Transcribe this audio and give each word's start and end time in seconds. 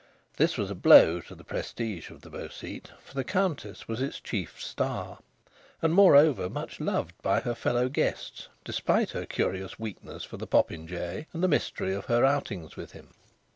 This 0.37 0.57
was 0.57 0.71
a 0.71 0.73
blow 0.73 1.19
to 1.21 1.35
the 1.35 1.43
prestige 1.43 2.09
of 2.09 2.21
the 2.21 2.31
Beau 2.31 2.47
Site. 2.47 2.89
For 3.03 3.13
the 3.13 3.23
Countess 3.23 3.87
was 3.87 4.01
its 4.01 4.19
chief 4.19 4.59
star, 4.59 5.19
and, 5.79 5.93
moreover, 5.93 6.49
much 6.49 6.79
loved 6.79 7.13
by 7.21 7.41
her 7.41 7.53
fellow 7.53 7.87
guests, 7.87 8.47
despite 8.65 9.11
her 9.11 9.27
curious 9.27 9.77
weakness 9.77 10.23
for 10.23 10.37
the 10.37 10.47
popinjay, 10.47 11.27
and 11.33 11.43
the 11.43 11.47
mystery 11.47 11.93
of 11.93 12.05
her 12.05 12.25
outings 12.25 12.75
with 12.75 12.93
him. 12.93 13.09